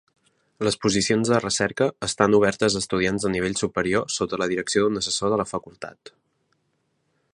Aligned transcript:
Les 0.67 0.77
posicions 0.85 1.31
de 1.33 1.41
recerca 1.43 1.89
estan 2.07 2.37
obertes 2.37 2.77
a 2.77 2.81
estudiants 2.85 3.27
de 3.27 3.33
nivell 3.35 3.59
superior 3.61 4.09
sota 4.15 4.41
la 4.43 4.49
direcció 4.55 4.87
d'un 4.87 5.01
assessor 5.03 5.35
de 5.35 5.39
la 5.43 5.47
facultat. 5.55 6.13